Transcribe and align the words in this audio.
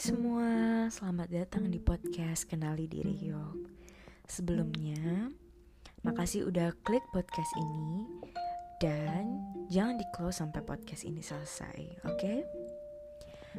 semua, 0.00 0.88
selamat 0.88 1.28
datang 1.28 1.68
di 1.68 1.76
podcast 1.76 2.48
Kenali 2.48 2.88
Diri 2.88 3.20
Yok. 3.20 3.68
Sebelumnya, 4.24 5.28
makasih 6.00 6.48
udah 6.48 6.72
klik 6.88 7.04
podcast 7.12 7.52
ini 7.60 8.08
dan 8.80 9.28
jangan 9.68 10.00
di 10.00 10.06
close 10.16 10.40
sampai 10.40 10.64
podcast 10.64 11.04
ini 11.04 11.20
selesai, 11.20 12.08
oke? 12.08 12.16
Okay? 12.16 12.40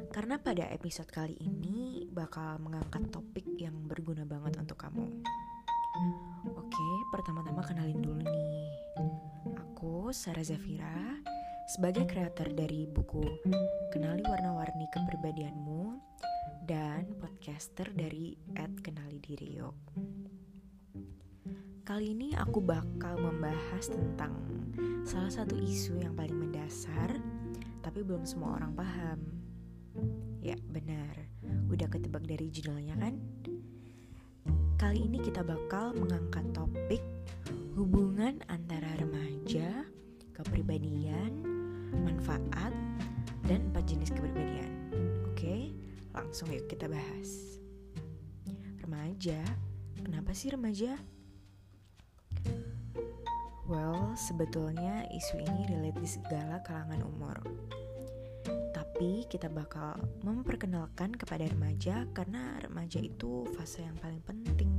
Karena 0.09 0.41
pada 0.41 0.65
episode 0.73 1.13
kali 1.13 1.37
ini 1.37 2.09
bakal 2.09 2.57
mengangkat 2.57 3.13
topik 3.13 3.45
yang 3.61 3.77
berguna 3.85 4.25
banget 4.25 4.57
untuk 4.57 4.81
kamu. 4.81 5.05
Oke, 6.57 6.73
okay, 6.73 6.95
pertama-tama 7.13 7.61
kenalin 7.61 8.01
dulu 8.01 8.25
nih. 8.25 8.73
Aku 9.61 10.09
Sarah 10.09 10.41
Zafira 10.41 11.21
sebagai 11.69 12.09
kreator 12.09 12.49
dari 12.49 12.89
buku 12.89 13.21
Kenali 13.93 14.25
Warna-Warni 14.25 14.89
Kepribadianmu 14.89 15.80
dan 16.71 17.03
podcaster 17.19 17.83
dari 17.91 18.31
Ed 18.55 18.79
Kenali 18.79 19.19
Diri 19.19 19.59
Yok. 19.59 19.75
Kali 21.83 22.15
ini 22.15 22.31
aku 22.31 22.63
bakal 22.63 23.19
membahas 23.19 23.91
tentang 23.91 24.31
salah 25.03 25.27
satu 25.27 25.59
isu 25.59 25.99
yang 25.99 26.15
paling 26.15 26.39
mendasar, 26.39 27.19
tapi 27.83 28.07
belum 28.07 28.23
semua 28.23 28.55
orang 28.55 28.71
paham. 28.71 29.19
Ya, 30.39 30.55
benar. 30.71 31.11
Udah 31.67 31.91
ketebak 31.91 32.23
dari 32.23 32.47
judulnya 32.47 32.95
kan? 32.95 33.19
Kali 34.79 35.11
ini 35.11 35.19
kita 35.19 35.43
bakal 35.43 35.91
mengangkat 35.99 36.55
topik 36.55 37.03
hubungan 37.75 38.39
antara 38.47 38.95
remaja, 38.95 39.83
kepribadian, 40.31 41.35
manfaat, 41.99 42.71
dan 43.43 43.59
empat 43.75 43.91
jenis 43.91 44.15
kepribadian. 44.15 44.71
Oke? 45.27 45.35
Okay? 45.35 45.80
Langsung 46.11 46.51
yuk 46.51 46.67
kita 46.67 46.91
bahas. 46.91 47.59
Remaja, 48.83 49.39
kenapa 50.03 50.35
sih 50.35 50.51
remaja? 50.51 50.99
Well, 53.71 54.11
sebetulnya 54.19 55.07
isu 55.15 55.39
ini 55.39 55.63
relate 55.71 55.95
di 56.03 56.09
segala 56.09 56.59
kalangan 56.67 57.07
umur. 57.07 57.39
Tapi 58.75 59.23
kita 59.31 59.47
bakal 59.47 59.95
memperkenalkan 60.27 61.15
kepada 61.15 61.47
remaja 61.47 62.03
karena 62.11 62.59
remaja 62.59 62.99
itu 62.99 63.47
fase 63.55 63.87
yang 63.87 63.95
paling 64.03 64.19
penting 64.27 64.69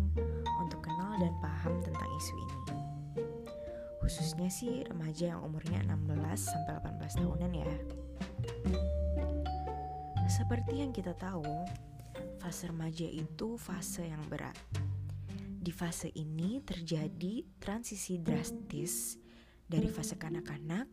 untuk 0.61 0.84
kenal 0.84 1.17
dan 1.17 1.33
paham 1.41 1.80
tentang 1.80 2.11
isu 2.20 2.34
ini. 2.36 2.58
Khususnya 4.05 4.52
sih 4.52 4.84
remaja 4.84 5.33
yang 5.33 5.41
umurnya 5.41 5.80
16 5.89 6.12
sampai 6.36 6.77
18 6.84 7.17
tahunan 7.22 7.52
ya. 7.56 7.72
Seperti 10.33 10.80
yang 10.80 10.97
kita 10.97 11.12
tahu, 11.12 11.44
fase 12.41 12.64
remaja 12.64 13.05
itu 13.05 13.61
fase 13.61 14.08
yang 14.08 14.25
berat. 14.33 14.56
Di 15.61 15.69
fase 15.69 16.08
ini 16.08 16.56
terjadi 16.64 17.44
transisi 17.61 18.16
drastis 18.16 19.20
dari 19.69 19.92
fase 19.92 20.16
kanak-kanak 20.16 20.89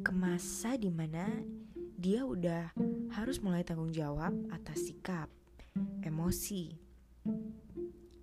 ke 0.00 0.12
masa 0.16 0.80
di 0.80 0.88
mana 0.88 1.28
dia 2.00 2.24
udah 2.24 2.72
harus 3.20 3.44
mulai 3.44 3.68
tanggung 3.68 3.92
jawab 3.92 4.32
atas 4.48 4.88
sikap, 4.88 5.28
emosi, 6.00 6.72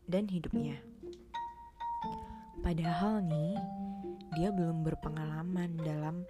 dan 0.10 0.26
hidupnya. 0.26 0.82
Padahal 2.66 3.22
nih, 3.22 3.62
dia 4.34 4.50
belum 4.50 4.82
berpengalaman 4.82 5.78
dalam 5.86 6.26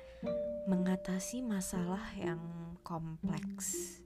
mengatasi 0.68 1.40
masalah 1.40 2.04
yang 2.20 2.44
kompleks 2.84 3.97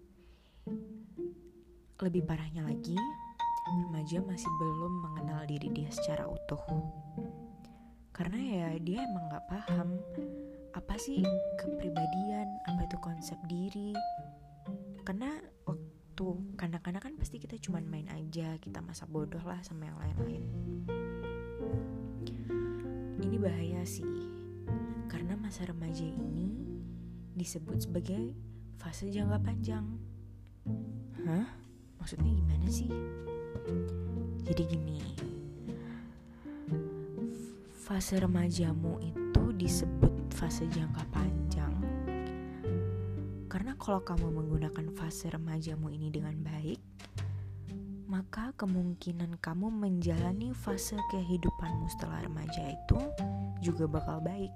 lebih 2.01 2.25
parahnya 2.25 2.65
lagi, 2.65 2.97
remaja 3.69 4.25
masih 4.25 4.49
belum 4.57 4.93
mengenal 5.05 5.45
diri 5.45 5.69
dia 5.69 5.89
secara 5.93 6.25
utuh. 6.25 6.57
Karena 8.09 8.41
ya 8.41 8.67
dia 8.81 9.05
emang 9.05 9.29
gak 9.29 9.45
paham 9.45 9.89
apa 10.73 10.95
sih 10.97 11.21
kepribadian, 11.61 12.49
apa 12.65 12.89
itu 12.89 12.97
konsep 13.05 13.37
diri. 13.45 13.93
Karena 15.05 15.29
waktu 15.69 16.25
kanak-kanak 16.57 17.05
kan 17.05 17.13
pasti 17.21 17.37
kita 17.37 17.61
cuman 17.61 17.85
main 17.85 18.09
aja, 18.09 18.57
kita 18.57 18.81
masa 18.81 19.05
bodoh 19.05 19.41
lah 19.45 19.61
sama 19.61 19.85
yang 19.85 19.97
lain-lain. 20.01 20.43
Ini 23.21 23.37
bahaya 23.37 23.85
sih, 23.85 24.09
karena 25.05 25.37
masa 25.37 25.69
remaja 25.69 26.01
ini 26.01 26.49
disebut 27.37 27.85
sebagai 27.85 28.33
fase 28.81 29.13
jangka 29.13 29.37
panjang. 29.45 29.85
Hah? 31.29 31.60
Maksudnya 32.01 32.31
gimana 32.33 32.67
sih? 32.67 32.89
Jadi 34.41 34.63
gini, 34.65 34.99
fase 37.71 38.17
remajamu 38.17 38.97
itu 39.05 39.43
disebut 39.53 40.33
fase 40.33 40.65
jangka 40.73 41.05
panjang 41.13 41.71
karena 43.51 43.75
kalau 43.75 43.99
kamu 43.99 44.31
menggunakan 44.31 44.95
fase 44.95 45.27
remajamu 45.27 45.91
ini 45.91 46.07
dengan 46.07 46.39
baik, 46.39 46.79
maka 48.07 48.55
kemungkinan 48.55 49.43
kamu 49.43 49.67
menjalani 49.67 50.55
fase 50.55 50.95
kehidupanmu 51.11 51.83
setelah 51.91 52.23
remaja 52.23 52.71
itu 52.71 52.99
juga 53.59 53.91
bakal 53.91 54.23
baik. 54.23 54.55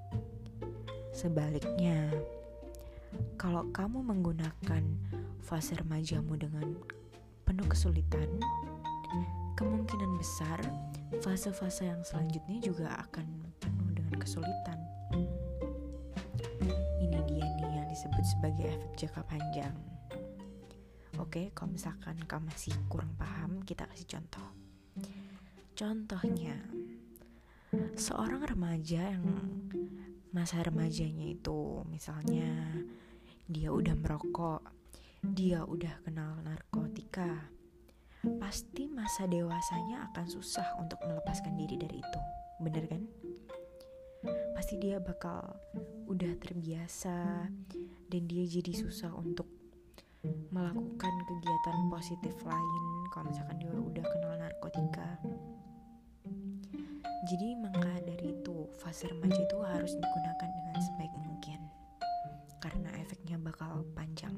Sebaliknya, 1.12 2.08
kalau 3.36 3.68
kamu 3.68 4.00
menggunakan 4.00 4.82
fase 5.44 5.76
remajamu 5.76 6.32
dengan 6.40 6.72
penuh 7.46 7.66
kesulitan, 7.70 8.26
kemungkinan 9.54 10.18
besar 10.18 10.58
fase-fase 11.22 11.86
yang 11.86 12.02
selanjutnya 12.02 12.58
juga 12.58 12.90
akan 13.06 13.26
penuh 13.62 13.88
dengan 13.94 14.18
kesulitan. 14.18 14.78
Ini 16.98 17.18
dia 17.30 17.46
nih 17.46 17.72
yang 17.78 17.86
disebut 17.86 18.24
sebagai 18.26 18.66
efek 18.66 18.92
jangka 18.98 19.22
panjang. 19.30 19.74
Oke, 21.22 21.54
kalau 21.54 21.72
misalkan 21.72 22.18
kamu 22.26 22.50
masih 22.50 22.74
kurang 22.90 23.14
paham, 23.14 23.62
kita 23.62 23.86
kasih 23.88 24.18
contoh. 24.18 24.50
Contohnya, 25.78 26.58
seorang 27.94 28.42
remaja 28.42 29.14
yang 29.16 29.24
masa 30.34 30.60
remajanya 30.66 31.30
itu 31.30 31.86
misalnya 31.88 32.50
dia 33.48 33.70
udah 33.70 33.94
merokok, 33.96 34.60
dia 35.22 35.64
udah 35.64 36.04
kenal 36.04 36.36
narkotika, 37.16 37.48
pasti 38.36 38.92
masa 38.92 39.24
dewasanya 39.24 40.12
akan 40.12 40.26
susah 40.28 40.76
untuk 40.76 41.00
melepaskan 41.00 41.56
diri 41.56 41.80
dari 41.80 42.04
itu. 42.04 42.20
Bener 42.60 42.84
kan? 42.92 43.02
Pasti 44.52 44.76
dia 44.76 45.00
bakal 45.00 45.56
udah 46.12 46.36
terbiasa 46.36 47.48
dan 48.12 48.22
dia 48.28 48.44
jadi 48.44 48.68
susah 48.76 49.16
untuk 49.16 49.48
melakukan 50.52 51.14
kegiatan 51.24 51.78
positif 51.88 52.36
lain 52.44 52.84
kalau 53.16 53.32
misalkan 53.32 53.64
dia 53.64 53.72
udah 53.72 54.04
kenal 54.04 54.34
narkotika. 54.36 55.16
Jadi 57.32 57.48
maka 57.56 57.96
dari 58.04 58.36
itu 58.36 58.68
fase 58.76 59.08
remaja 59.08 59.40
itu 59.40 59.56
harus 59.64 59.96
digunakan 59.96 60.50
dengan 60.52 60.76
sebaik 60.84 61.14
mungkin 61.24 61.60
karena 62.60 62.92
efeknya 63.00 63.40
bakal 63.40 63.88
panjang. 63.96 64.35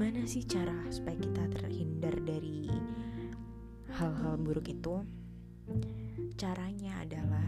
Gimana 0.00 0.24
sih 0.24 0.40
cara 0.48 0.88
supaya 0.88 1.12
kita 1.12 1.44
terhindar 1.60 2.16
dari 2.24 2.72
hal-hal 4.00 4.40
buruk 4.40 4.72
itu? 4.72 5.04
Caranya 6.40 7.04
adalah 7.04 7.44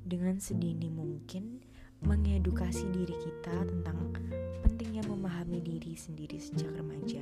dengan 0.00 0.40
sedini 0.40 0.88
mungkin 0.88 1.60
mengedukasi 2.00 2.88
diri 2.88 3.12
kita 3.20 3.68
tentang 3.68 4.16
pentingnya 4.64 5.04
memahami 5.04 5.60
diri 5.60 5.92
sendiri 5.92 6.40
sejak 6.40 6.72
remaja. 6.72 7.20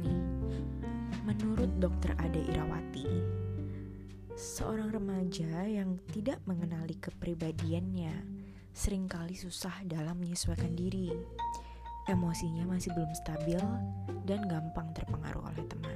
Nih, 0.00 0.20
menurut 1.28 1.68
dokter 1.76 2.16
Ade 2.24 2.40
Irawati, 2.40 3.20
seorang 4.32 4.88
remaja 4.96 5.68
yang 5.68 6.00
tidak 6.08 6.40
mengenali 6.48 6.96
kepribadiannya 7.04 8.16
sering 8.72 9.12
kali 9.12 9.36
susah 9.36 9.84
dalam 9.84 10.16
menyesuaikan 10.16 10.72
diri. 10.72 11.12
Emosinya 12.10 12.66
masih 12.66 12.90
belum 12.90 13.14
stabil 13.14 13.62
dan 14.26 14.42
gampang 14.50 14.90
terpengaruh 14.98 15.46
oleh 15.46 15.62
teman. 15.70 15.94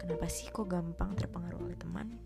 Kenapa 0.00 0.24
sih 0.24 0.48
kok 0.48 0.72
gampang 0.72 1.12
terpengaruh 1.20 1.68
oleh 1.68 1.76
teman? 1.76 2.16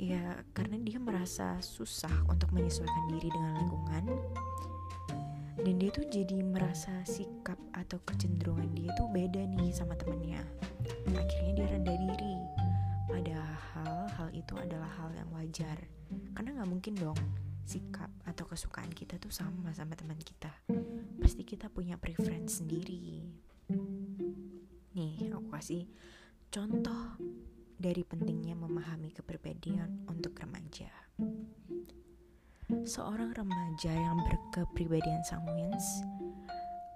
Ya, 0.00 0.40
karena 0.56 0.80
dia 0.80 0.96
merasa 0.96 1.60
susah 1.60 2.24
untuk 2.32 2.48
menyesuaikan 2.56 3.12
diri 3.12 3.28
dengan 3.28 3.60
lingkungan. 3.60 4.04
Dan 5.60 5.76
dia 5.76 5.92
tuh 5.92 6.08
jadi 6.08 6.40
merasa 6.40 7.04
sikap 7.04 7.60
atau 7.76 8.00
kecenderungan 8.08 8.72
dia 8.72 8.96
tuh 8.96 9.12
beda 9.12 9.44
nih 9.44 9.68
sama 9.76 9.92
temennya. 10.00 10.40
Akhirnya 11.12 11.60
dia 11.60 11.66
rendah 11.76 11.96
diri. 12.08 12.36
Padahal 13.04 14.08
hal 14.16 14.28
itu 14.32 14.56
adalah 14.56 14.88
hal 14.96 15.12
yang 15.12 15.28
wajar. 15.36 15.76
Karena 16.32 16.56
gak 16.56 16.70
mungkin 16.72 16.96
dong 16.96 17.20
sikap 17.68 18.08
atau 18.24 18.48
kesukaan 18.48 18.90
kita 18.90 19.20
tuh 19.20 19.30
sama 19.30 19.70
sama 19.76 19.94
teman 19.94 20.18
kita 20.18 20.50
pasti 21.20 21.44
kita 21.44 21.68
punya 21.68 22.00
preference 22.00 22.64
sendiri. 22.64 23.20
Nih 24.96 25.28
aku 25.28 25.52
kasih 25.52 25.84
contoh 26.48 27.20
dari 27.76 28.02
pentingnya 28.02 28.56
memahami 28.56 29.12
kepribadian 29.12 30.08
untuk 30.08 30.34
remaja. 30.40 30.88
Seorang 32.70 33.36
remaja 33.36 33.92
yang 33.92 34.16
berkepribadian 34.24 35.20
sanguins 35.28 36.02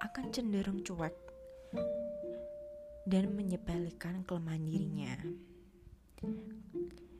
akan 0.00 0.32
cenderung 0.32 0.80
cuek 0.80 1.12
dan 3.04 3.28
menyepelekan 3.36 4.24
kelemahan 4.24 4.64
dirinya. 4.64 5.14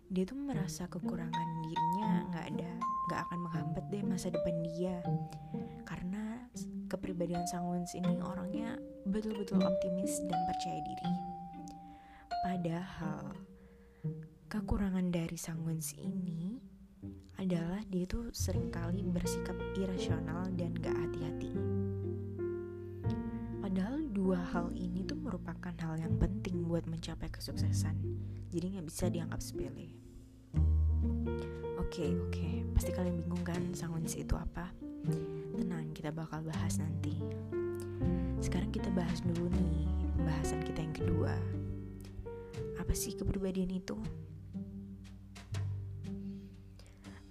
Dia 0.08 0.24
tuh 0.24 0.38
merasa 0.38 0.88
kekurangan 0.88 1.48
dirinya 1.68 2.24
nggak 2.32 2.46
ada 2.56 2.72
nggak 3.04 3.20
akan 3.28 3.38
menghambat 3.44 3.84
deh 3.92 4.04
masa 4.04 4.32
depan 4.32 4.56
dia. 4.64 4.96
Karena 5.84 6.33
kepribadian 6.94 7.42
Sangwons 7.50 7.90
ini 7.98 8.22
orangnya 8.22 8.78
betul-betul 9.10 9.58
optimis 9.58 10.22
dan 10.30 10.38
percaya 10.46 10.78
diri 10.78 11.10
padahal 12.46 13.34
kekurangan 14.46 15.10
dari 15.10 15.34
Sangwons 15.34 15.90
ini 15.98 16.54
adalah 17.34 17.82
dia 17.90 18.06
tuh 18.06 18.30
sering 18.30 18.70
kali 18.70 19.02
bersikap 19.02 19.58
irasional 19.74 20.46
dan 20.54 20.70
gak 20.78 20.94
hati-hati 20.94 21.50
padahal 23.58 23.98
dua 24.14 24.38
hal 24.54 24.70
ini 24.70 25.02
tuh 25.02 25.18
merupakan 25.18 25.74
hal 25.82 25.98
yang 25.98 26.14
penting 26.22 26.62
buat 26.70 26.86
mencapai 26.86 27.26
kesuksesan 27.26 27.98
jadi 28.54 28.78
nggak 28.78 28.86
bisa 28.86 29.10
dianggap 29.10 29.42
sepele 29.42 29.98
Oke, 31.84 32.00
okay, 32.00 32.10
oke. 32.16 32.30
Okay. 32.32 32.54
Pasti 32.74 32.90
kalian 32.90 33.22
bingung 33.22 33.44
kan 33.44 33.60
sanguins 33.76 34.16
itu 34.18 34.34
apa? 34.34 34.72
Kita 35.94 36.10
bakal 36.10 36.42
bahas 36.42 36.76
nanti. 36.82 37.16
Sekarang 38.42 38.68
kita 38.74 38.90
bahas 38.92 39.22
dulu 39.22 39.48
nih 39.48 39.88
pembahasan 40.18 40.60
kita 40.66 40.82
yang 40.82 40.92
kedua. 40.92 41.32
Apa 42.76 42.92
sih 42.92 43.14
kepribadian 43.16 43.70
itu? 43.72 43.96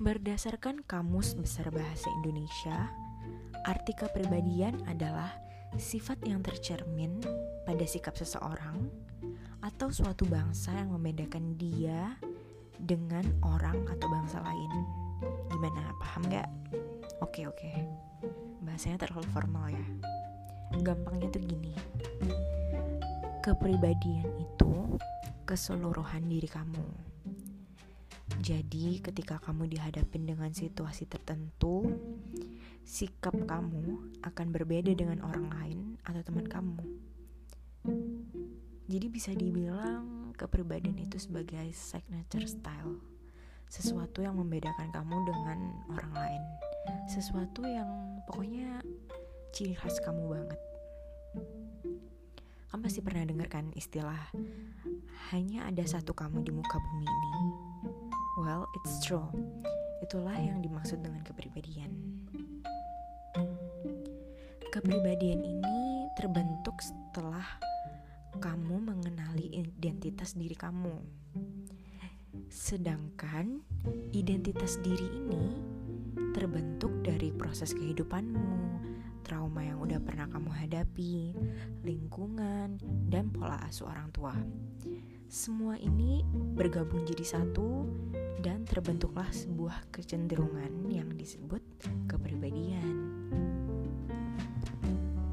Berdasarkan 0.02 0.82
Kamus 0.84 1.38
Besar 1.38 1.70
Bahasa 1.70 2.10
Indonesia, 2.24 2.90
arti 3.68 3.94
kepribadian 3.94 4.82
adalah 4.90 5.32
sifat 5.78 6.24
yang 6.26 6.44
tercermin 6.44 7.22
pada 7.64 7.86
sikap 7.86 8.18
seseorang 8.18 8.90
atau 9.64 9.94
suatu 9.94 10.28
bangsa 10.28 10.76
yang 10.76 10.92
membedakan 10.92 11.56
dia 11.56 12.18
dengan 12.82 13.24
orang 13.46 13.86
atau 13.92 14.08
bangsa 14.12 14.44
lain. 14.44 14.72
Gimana? 15.52 15.96
Paham 16.02 16.28
nggak? 16.28 16.50
Oke 17.24 17.48
oke. 17.48 17.72
Bahasanya 18.64 19.04
terlalu 19.04 19.28
formal 19.36 19.68
ya. 19.70 19.86
Gampangnya 20.82 21.28
tuh 21.30 21.44
gini. 21.44 21.76
Kepribadian 23.44 24.28
itu 24.40 24.98
keseluruhan 25.44 26.26
diri 26.32 26.48
kamu. 26.48 26.88
Jadi 28.44 29.04
ketika 29.04 29.40
kamu 29.40 29.70
dihadapin 29.72 30.26
dengan 30.26 30.52
situasi 30.52 31.06
tertentu, 31.06 31.92
sikap 32.84 33.36
kamu 33.36 34.16
akan 34.24 34.48
berbeda 34.52 34.92
dengan 34.96 35.22
orang 35.24 35.48
lain 35.52 35.80
atau 36.04 36.24
teman 36.24 36.48
kamu. 36.48 36.80
Jadi 38.88 39.08
bisa 39.12 39.32
dibilang 39.32 40.32
kepribadian 40.36 41.00
itu 41.00 41.20
sebagai 41.20 41.72
signature 41.72 42.48
style 42.48 43.00
sesuatu 43.72 44.22
yang 44.22 44.38
membedakan 44.38 44.92
kamu 44.92 45.18
dengan 45.24 45.60
orang 45.90 46.14
lain 46.14 46.44
sesuatu 47.08 47.64
yang 47.68 47.88
pokoknya 48.28 48.82
ciri 49.54 49.78
khas 49.78 50.02
kamu 50.02 50.34
banget. 50.34 50.60
Kamu 52.74 52.82
pasti 52.90 53.06
pernah 53.06 53.24
dengar 53.30 53.48
kan 53.54 53.70
istilah 53.78 54.34
hanya 55.30 55.70
ada 55.70 55.86
satu 55.86 56.18
kamu 56.18 56.42
di 56.42 56.50
muka 56.50 56.78
bumi 56.82 57.06
ini. 57.06 57.34
Well 58.42 58.66
it's 58.82 58.98
true. 59.06 59.30
Itulah 60.02 60.36
yang 60.36 60.60
dimaksud 60.60 61.00
dengan 61.06 61.22
kepribadian. 61.22 61.94
Kepribadian 64.74 65.46
ini 65.46 66.10
terbentuk 66.18 66.82
setelah 66.82 67.46
kamu 68.42 68.90
mengenali 68.90 69.54
identitas 69.54 70.34
diri 70.34 70.58
kamu. 70.58 70.98
Sedangkan 72.50 73.62
identitas 74.18 74.82
diri 74.82 75.06
ini 75.14 75.62
terbentuk 76.34 76.90
dari 77.06 77.30
proses 77.30 77.78
kehidupanmu, 77.78 78.82
trauma 79.22 79.62
yang 79.62 79.80
udah 79.80 80.02
pernah 80.02 80.26
kamu 80.26 80.50
hadapi, 80.50 81.38
lingkungan, 81.86 82.82
dan 83.08 83.30
pola 83.30 83.62
asuh 83.70 83.88
orang 83.88 84.10
tua. 84.10 84.34
Semua 85.30 85.78
ini 85.78 86.26
bergabung 86.58 87.06
jadi 87.06 87.38
satu 87.38 87.86
dan 88.42 88.66
terbentuklah 88.66 89.30
sebuah 89.30 89.94
kecenderungan 89.94 90.90
yang 90.90 91.08
disebut 91.14 91.62
kepribadian. 92.10 93.14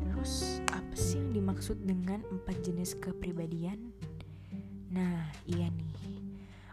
Terus 0.05 0.61
apa 0.69 0.95
sih 0.95 1.19
yang 1.19 1.33
dimaksud 1.33 1.81
dengan 1.81 2.21
empat 2.29 2.61
jenis 2.61 2.95
kepribadian? 3.01 3.91
Nah, 4.93 5.33
iya 5.49 5.69
nih. 5.73 5.97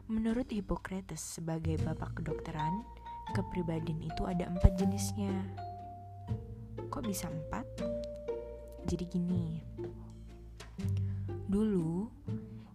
Menurut 0.08 0.48
Hippocrates 0.48 1.20
sebagai 1.20 1.76
bapak 1.84 2.24
kedokteran, 2.24 2.88
kepribadian 3.36 4.04
itu 4.04 4.24
ada 4.24 4.48
empat 4.48 4.78
jenisnya. 4.80 5.34
Kok 6.88 7.04
bisa 7.04 7.28
empat? 7.28 7.68
Jadi 8.88 9.04
gini, 9.12 9.60
dulu 11.52 12.08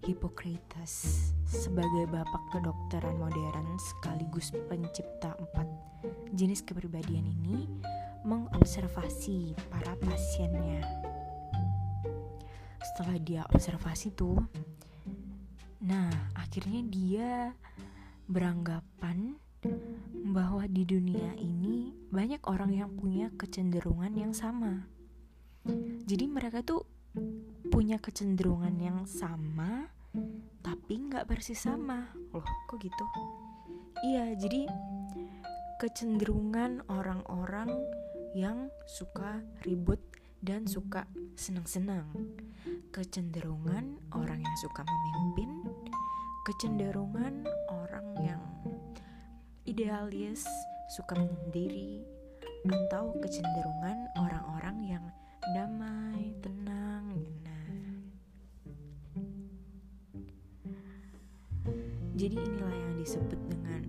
Hippocrates 0.02 1.30
sebagai 1.46 2.10
bapak 2.10 2.42
kedokteran 2.52 3.16
modern 3.22 3.78
sekaligus 3.78 4.50
pencipta 4.66 5.36
empat 5.38 5.68
jenis 6.34 6.66
kepribadian 6.66 7.22
ini 7.22 7.70
mengobservasi 8.26 9.54
para 9.70 9.94
pasiennya. 10.02 10.82
Setelah 12.82 13.16
dia 13.22 13.42
observasi 13.46 14.10
tuh, 14.12 14.42
nah 15.86 16.10
akhirnya 16.34 16.82
dia 16.86 17.30
beranggapan 18.26 19.38
bahwa 20.22 20.64
di 20.70 20.86
dunia 20.86 21.34
ini 21.34 21.90
banyak 22.14 22.46
orang 22.46 22.70
yang 22.70 22.90
punya 22.94 23.28
kecenderungan 23.34 24.14
yang 24.14 24.30
sama. 24.30 24.86
Jadi 26.06 26.24
mereka 26.30 26.62
tuh 26.62 26.86
punya 27.70 27.98
kecenderungan 27.98 28.74
yang 28.78 29.04
sama, 29.06 29.90
tapi 30.62 30.94
nggak 31.10 31.26
persis 31.26 31.58
sama. 31.58 32.10
Loh, 32.30 32.46
kok 32.70 32.78
gitu? 32.78 33.04
Iya, 34.02 34.34
jadi 34.38 34.66
kecenderungan 35.82 36.86
orang-orang 36.86 37.70
yang 38.34 38.70
suka 38.86 39.42
ribut 39.66 39.98
dan 40.42 40.66
suka 40.66 41.06
senang-senang. 41.38 42.06
Kecenderungan 42.90 43.98
orang 44.14 44.42
yang 44.42 44.56
suka 44.58 44.82
memimpin, 44.82 45.50
kecenderungan 46.46 47.46
orang 47.70 48.06
yang 48.22 48.42
idealis, 49.72 50.44
suka 50.92 51.16
menyendiri, 51.16 52.04
atau 52.68 53.16
kecenderungan 53.24 54.04
orang-orang 54.20 54.76
yang 54.84 55.04
damai, 55.56 56.36
tenang. 56.44 57.08
Nah, 57.40 57.72
jadi 62.12 62.36
inilah 62.36 62.74
yang 62.84 62.94
disebut 63.00 63.40
dengan 63.48 63.82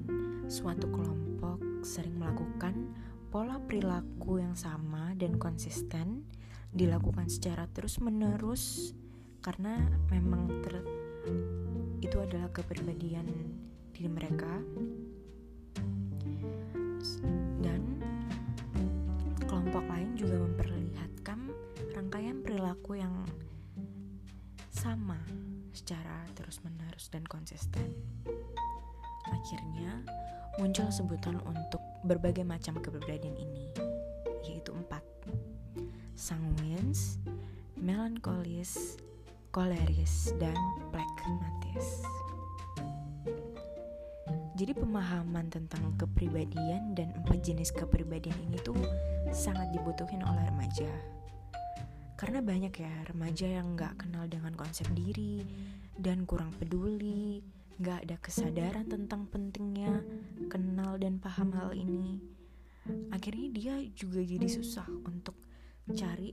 suatu 0.48 0.88
kelompok 0.88 1.60
sering 1.84 2.16
melakukan 2.16 2.96
pola 3.28 3.60
perilaku 3.60 4.40
yang 4.40 4.56
sama 4.56 5.12
dan 5.20 5.36
konsisten 5.36 6.24
dilakukan 6.72 7.28
secara 7.28 7.68
terus-menerus 7.68 8.96
karena 9.44 9.84
memang 10.08 10.48
ter, 10.64 10.80
itu 12.00 12.16
adalah 12.24 12.48
kepribadian 12.56 13.28
diri 13.92 14.08
mereka 14.08 14.64
kelompok 19.74 19.90
lain 19.90 20.14
juga 20.14 20.38
memperlihatkan 20.38 21.50
rangkaian 21.98 22.46
perilaku 22.46 22.94
yang 22.94 23.26
sama 24.70 25.18
secara 25.74 26.30
terus-menerus 26.38 27.10
dan 27.10 27.26
konsisten. 27.26 27.90
Akhirnya 29.34 30.06
muncul 30.62 30.94
sebutan 30.94 31.42
untuk 31.50 31.82
berbagai 32.06 32.46
macam 32.46 32.78
kepribadian 32.86 33.34
ini, 33.34 33.74
yaitu 34.46 34.70
empat. 34.78 35.02
Sanguins, 36.14 37.18
melankolis, 37.74 39.02
koleris, 39.50 40.38
dan 40.38 40.54
pragmatis. 40.94 42.06
Jadi 44.54 44.78
pemahaman 44.78 45.50
tentang 45.50 45.98
kepribadian 45.98 46.94
dan 46.94 47.10
empat 47.18 47.42
jenis 47.42 47.74
kepribadian 47.74 48.38
ini 48.38 48.62
tuh 48.62 48.78
sangat 49.34 49.74
dibutuhin 49.74 50.22
oleh 50.22 50.46
remaja. 50.46 50.90
Karena 52.14 52.40
banyak 52.40 52.70
ya 52.78 52.94
remaja 53.10 53.50
yang 53.50 53.74
nggak 53.74 54.06
kenal 54.06 54.30
dengan 54.30 54.54
konsep 54.54 54.86
diri 54.94 55.42
dan 55.98 56.30
kurang 56.30 56.54
peduli, 56.54 57.42
nggak 57.82 58.06
ada 58.06 58.16
kesadaran 58.22 58.86
tentang 58.86 59.26
pentingnya 59.26 60.06
kenal 60.54 61.02
dan 61.02 61.18
paham 61.18 61.50
hal 61.58 61.74
ini. 61.74 62.22
Akhirnya 63.10 63.50
dia 63.50 63.76
juga 63.98 64.22
jadi 64.22 64.46
susah 64.46 64.86
untuk 64.86 65.34
cari 65.90 66.30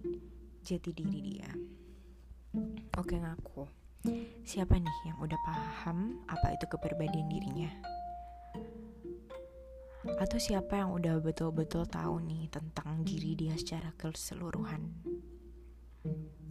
jati 0.61 0.93
diri 0.93 1.19
dia. 1.25 1.51
Oke 3.01 3.17
ngaku. 3.17 3.65
Siapa 4.45 4.77
nih 4.77 4.99
yang 5.09 5.19
udah 5.25 5.41
paham 5.49 6.21
apa 6.29 6.53
itu 6.53 6.69
kepribadian 6.69 7.33
dirinya? 7.33 7.73
Atau 10.01 10.41
siapa 10.41 10.81
yang 10.81 10.97
udah 10.97 11.21
betul-betul 11.21 11.85
tahu 11.85 12.25
nih 12.25 12.49
tentang 12.49 13.05
diri 13.05 13.37
dia 13.37 13.53
secara 13.53 13.93
keseluruhan? 14.01 14.81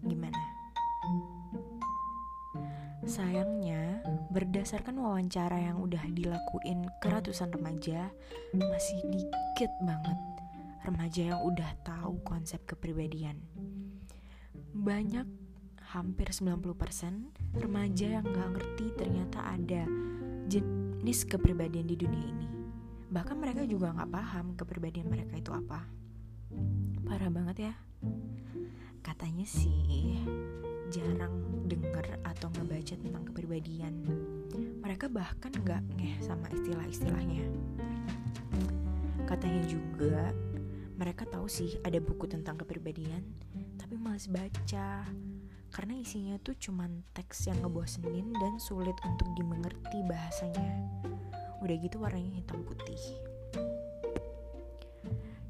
Gimana? 0.06 0.38
Sayangnya, 3.10 4.06
berdasarkan 4.30 5.02
wawancara 5.02 5.58
yang 5.58 5.82
udah 5.82 6.06
dilakuin 6.14 6.86
ke 7.02 7.10
ratusan 7.10 7.50
remaja, 7.50 8.14
masih 8.54 9.02
dikit 9.10 9.74
banget 9.82 10.20
remaja 10.86 11.34
yang 11.34 11.42
udah 11.42 11.74
tahu 11.82 12.22
konsep 12.22 12.62
kepribadian. 12.70 13.42
Banyak, 14.78 15.26
hampir 15.98 16.30
90% 16.30 17.34
remaja 17.58 18.22
yang 18.22 18.26
gak 18.30 18.50
ngerti 18.62 18.94
ternyata 18.94 19.42
ada 19.58 19.90
jenis 20.46 21.26
kepribadian 21.26 21.90
di 21.90 21.98
dunia 21.98 22.26
ini 22.30 22.59
bahkan 23.10 23.42
mereka 23.42 23.66
juga 23.66 23.90
nggak 23.90 24.12
paham 24.14 24.54
kepribadian 24.54 25.10
mereka 25.10 25.34
itu 25.34 25.50
apa. 25.50 25.82
Parah 27.06 27.30
banget 27.34 27.70
ya. 27.70 27.74
Katanya 29.02 29.46
sih 29.50 30.22
jarang 30.94 31.66
denger 31.66 32.22
atau 32.22 32.54
ngebaca 32.54 32.94
tentang 32.94 33.24
kepribadian. 33.26 34.06
Mereka 34.86 35.10
bahkan 35.10 35.50
nggak 35.50 35.82
ngeh 35.98 36.16
sama 36.22 36.54
istilah-istilahnya. 36.54 37.50
Katanya 39.26 39.64
juga 39.66 40.34
mereka 40.94 41.26
tahu 41.26 41.50
sih 41.50 41.82
ada 41.82 41.98
buku 41.98 42.30
tentang 42.30 42.62
kepribadian 42.62 43.26
tapi 43.82 43.98
males 43.98 44.30
baca. 44.30 45.06
Karena 45.70 45.94
isinya 45.98 46.38
tuh 46.42 46.58
cuman 46.58 47.06
teks 47.14 47.46
yang 47.46 47.62
ngebosenin 47.62 48.34
dan 48.38 48.58
sulit 48.58 48.98
untuk 49.06 49.30
dimengerti 49.38 50.02
bahasanya 50.10 50.90
udah 51.60 51.76
gitu 51.80 52.00
warnanya 52.00 52.40
hitam 52.40 52.64
putih. 52.64 53.00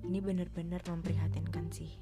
Ini 0.06 0.20
benar-benar 0.26 0.82
memprihatinkan 0.90 1.70
sih. 1.70 1.94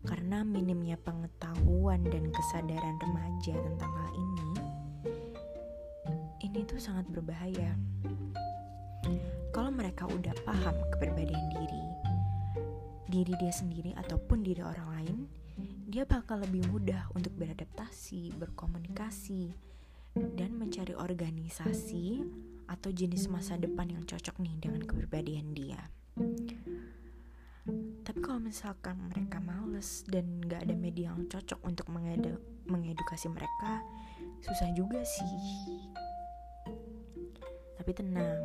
Karena 0.00 0.40
minimnya 0.40 0.96
pengetahuan 0.96 2.00
dan 2.08 2.32
kesadaran 2.32 2.96
remaja 3.04 3.52
tentang 3.52 3.92
hal 3.92 4.12
ini 4.16 4.50
ini 6.50 6.66
tuh 6.66 6.82
sangat 6.82 7.06
berbahaya. 7.06 7.78
Kalau 9.54 9.70
mereka 9.70 10.10
udah 10.10 10.34
paham 10.42 10.74
kepribadian 10.96 11.46
diri 11.54 11.84
diri 13.10 13.34
dia 13.42 13.50
sendiri 13.50 13.90
ataupun 13.98 14.46
diri 14.46 14.62
orang 14.62 14.88
lain 14.94 15.18
dia 15.90 16.06
bakal 16.06 16.38
lebih 16.38 16.62
mudah 16.70 17.10
untuk 17.18 17.34
beradaptasi, 17.34 18.30
berkomunikasi, 18.38 19.50
dan 20.38 20.54
mencari 20.54 20.94
organisasi 20.94 22.22
atau 22.70 22.94
jenis 22.94 23.26
masa 23.26 23.58
depan 23.58 23.90
yang 23.90 24.06
cocok 24.06 24.38
nih 24.38 24.54
dengan 24.62 24.86
kepribadian 24.86 25.50
dia. 25.50 25.82
Tapi 28.06 28.18
kalau 28.22 28.38
misalkan 28.38 29.10
mereka 29.10 29.42
males 29.42 30.06
dan 30.06 30.38
gak 30.46 30.70
ada 30.70 30.74
media 30.78 31.10
yang 31.10 31.26
cocok 31.26 31.58
untuk 31.66 31.90
mengedu 31.90 32.38
mengedukasi 32.70 33.26
mereka, 33.26 33.82
susah 34.46 34.70
juga 34.78 35.02
sih. 35.02 35.90
Tapi 37.74 37.90
tenang, 37.90 38.38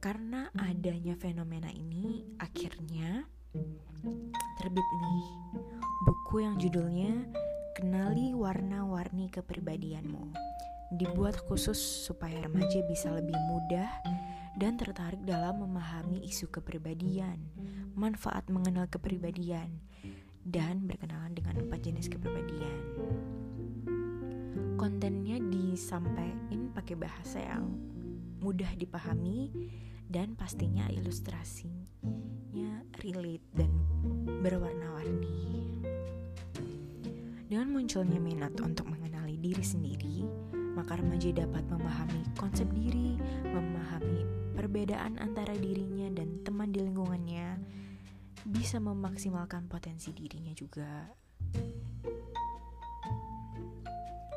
karena 0.00 0.48
adanya 0.56 1.12
fenomena 1.20 1.68
ini, 1.68 2.24
akhirnya 2.40 3.28
terbit 4.56 4.88
nih 4.96 5.28
buku 6.08 6.46
yang 6.46 6.56
judulnya 6.56 7.28
Kenali 7.76 8.34
Warna-Warni 8.34 9.30
Kepribadianmu 9.30 10.57
dibuat 10.94 11.36
khusus 11.44 11.76
supaya 11.76 12.40
remaja 12.48 12.80
bisa 12.88 13.12
lebih 13.12 13.36
mudah 13.52 13.88
dan 14.56 14.74
tertarik 14.74 15.20
dalam 15.22 15.60
memahami 15.62 16.24
isu 16.26 16.50
kepribadian, 16.50 17.38
manfaat 17.94 18.48
mengenal 18.50 18.88
kepribadian, 18.90 19.78
dan 20.42 20.82
berkenalan 20.88 21.36
dengan 21.36 21.62
empat 21.62 21.80
jenis 21.84 22.08
kepribadian. 22.10 22.80
Kontennya 24.80 25.38
disampaikan 25.38 26.72
pakai 26.72 26.96
bahasa 26.96 27.38
yang 27.38 27.68
mudah 28.40 28.72
dipahami 28.74 29.52
dan 30.08 30.32
pastinya 30.34 30.88
ilustrasinya 30.88 32.82
relate 33.04 33.46
dan 33.52 33.70
berwarna-warni. 34.40 35.68
Dengan 37.48 37.68
munculnya 37.72 38.18
minat 38.20 38.56
untuk 38.60 38.88
mengenali 38.90 39.40
diri 39.40 39.64
sendiri, 39.64 40.24
maka 40.78 40.94
remaja 40.94 41.34
dapat 41.34 41.66
memahami 41.66 42.22
konsep 42.38 42.70
diri, 42.70 43.18
memahami 43.50 44.22
perbedaan 44.54 45.18
antara 45.18 45.50
dirinya 45.58 46.06
dan 46.14 46.38
teman 46.46 46.70
di 46.70 46.86
lingkungannya, 46.86 47.58
bisa 48.46 48.78
memaksimalkan 48.78 49.66
potensi 49.66 50.14
dirinya 50.14 50.54
juga. 50.54 51.10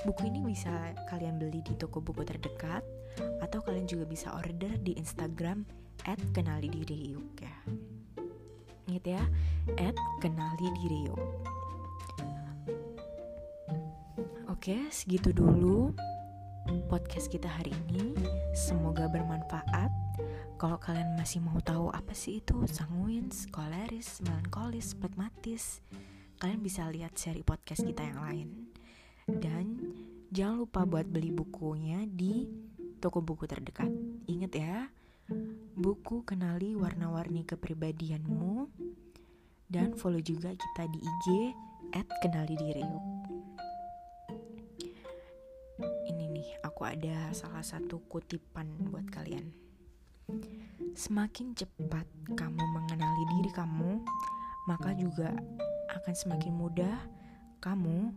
Buku 0.02 0.34
ini 0.34 0.42
bisa 0.42 0.98
kalian 1.14 1.38
beli 1.38 1.62
di 1.62 1.78
toko 1.78 2.02
buku 2.02 2.26
terdekat 2.26 2.82
atau 3.38 3.62
kalian 3.62 3.86
juga 3.86 4.10
bisa 4.10 4.34
order 4.34 4.82
di 4.82 4.98
Instagram 4.98 5.62
@kenalidiriuk 6.34 7.38
ya. 7.38 7.58
Ingat 8.90 9.06
ya, 9.06 9.22
@kenalidiriuk. 10.18 11.22
Oke, 14.50 14.90
segitu 14.90 15.30
dulu 15.30 15.94
podcast 16.88 17.32
kita 17.32 17.50
hari 17.50 17.74
ini. 17.88 18.14
Semoga 18.54 19.10
bermanfaat. 19.10 19.90
Kalau 20.62 20.78
kalian 20.78 21.18
masih 21.18 21.42
mau 21.42 21.58
tahu 21.58 21.90
apa 21.90 22.14
sih 22.14 22.38
itu 22.44 22.54
sanguins, 22.70 23.50
koleris, 23.50 24.22
melankolis, 24.22 24.94
pragmatis, 24.94 25.82
kalian 26.38 26.62
bisa 26.62 26.86
lihat 26.94 27.18
seri 27.18 27.42
podcast 27.42 27.82
kita 27.82 28.06
yang 28.06 28.22
lain. 28.22 28.50
Dan 29.26 29.66
jangan 30.30 30.62
lupa 30.62 30.86
buat 30.86 31.10
beli 31.10 31.34
bukunya 31.34 32.06
di 32.06 32.46
toko 33.02 33.26
buku 33.26 33.50
terdekat. 33.50 33.90
Ingat 34.30 34.54
ya, 34.54 34.86
buku 35.74 36.22
kenali 36.22 36.78
warna-warni 36.78 37.42
kepribadianmu 37.48 38.70
dan 39.72 39.96
follow 39.98 40.22
juga 40.22 40.54
kita 40.54 40.84
di 40.92 41.00
IG 41.02 41.26
@kenali 42.22 42.56
diri 42.60 42.86
aku 46.60 46.88
ada 46.88 47.32
salah 47.32 47.64
satu 47.64 48.04
kutipan 48.12 48.68
buat 48.92 49.08
kalian. 49.08 49.52
Semakin 50.96 51.56
cepat 51.56 52.08
kamu 52.36 52.64
mengenali 52.76 53.24
diri 53.38 53.52
kamu, 53.56 54.04
maka 54.68 54.92
juga 54.96 55.32
akan 55.92 56.14
semakin 56.16 56.54
mudah 56.56 56.98
kamu 57.60 58.12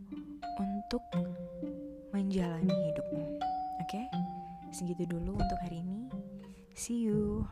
untuk 0.58 1.02
menjalani 2.14 2.74
hidupmu. 2.90 3.24
Oke, 3.82 3.98
okay? 3.98 4.06
segitu 4.70 5.06
dulu 5.06 5.38
untuk 5.38 5.58
hari 5.62 5.82
ini. 5.82 6.06
See 6.74 7.06
you. 7.06 7.46